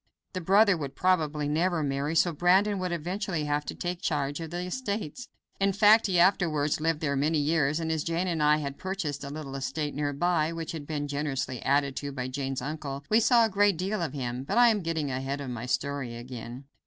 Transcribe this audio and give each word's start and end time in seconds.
The 0.33 0.41
brother 0.41 0.75
would 0.75 0.95
probably 0.95 1.47
never 1.47 1.83
marry, 1.83 2.15
so 2.15 2.33
Brandon 2.33 2.79
would 2.79 2.91
eventually 2.91 3.43
have 3.43 3.65
to 3.65 3.75
take 3.75 4.01
charge 4.01 4.39
of 4.39 4.49
the 4.49 4.65
estates. 4.65 5.27
In 5.59 5.73
fact, 5.73 6.07
he 6.07 6.17
afterwards 6.19 6.81
lived 6.81 7.01
there 7.01 7.15
many 7.15 7.37
years, 7.37 7.79
and 7.79 7.91
as 7.91 8.03
Jane 8.03 8.25
and 8.25 8.41
I 8.41 8.57
had 8.57 8.79
purchased 8.79 9.23
a 9.23 9.29
little 9.29 9.55
estate 9.55 9.93
near 9.93 10.11
by, 10.11 10.53
which 10.53 10.71
had 10.71 10.87
been 10.87 11.07
generously 11.07 11.61
added 11.61 11.95
to 11.97 12.11
by 12.11 12.29
Jane's 12.29 12.63
uncle, 12.63 13.03
we 13.11 13.19
saw 13.19 13.45
a 13.45 13.49
great 13.49 13.77
deal 13.77 14.01
of 14.01 14.13
him. 14.13 14.43
But 14.43 14.57
I 14.57 14.69
am 14.69 14.81
getting 14.81 15.11
ahead 15.11 15.39
of 15.39 15.51
my 15.51 15.67
story 15.67 16.15
again. 16.15 16.63